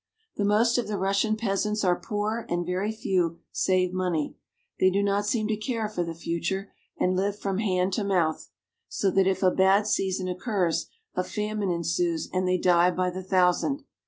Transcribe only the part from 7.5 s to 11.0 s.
hand to mouth; so that if a bad season occurs,